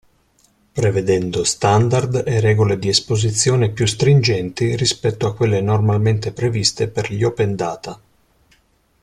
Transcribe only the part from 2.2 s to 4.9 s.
e regole di esposizione più stringenti